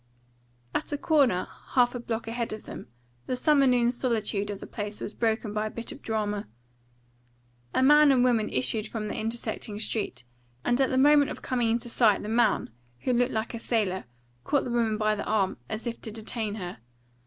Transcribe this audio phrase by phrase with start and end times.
[0.73, 2.87] At a corner, half a block ahead of them,
[3.27, 6.47] the summer noon solitude of the place was broken by a bit of drama.
[7.75, 10.23] A man and woman issued from the intersecting street,
[10.65, 14.05] and at the moment of coming into sight the man, who looked like a sailor,
[14.43, 16.79] caught the woman by the arm, as if to detain her.